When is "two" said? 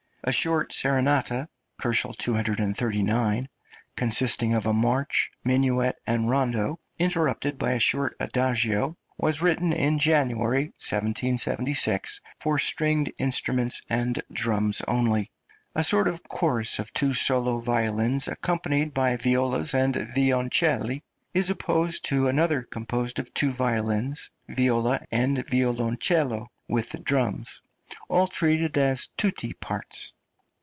16.93-17.15, 23.33-23.51